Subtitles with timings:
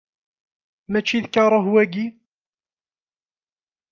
[0.91, 2.05] Mačči d karuh, wagi?